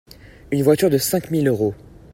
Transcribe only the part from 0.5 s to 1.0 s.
voiture de